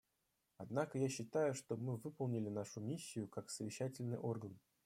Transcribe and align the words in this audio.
Однако 0.57 0.97
я 0.97 1.09
считаю, 1.09 1.53
что 1.53 1.77
мы 1.77 1.97
выполнили 1.97 2.49
нашу 2.49 2.79
миссию 2.81 3.27
как 3.27 3.51
совещательный 3.51 4.17
орган. 4.17 4.59